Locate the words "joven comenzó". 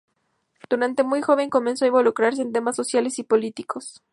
1.21-1.85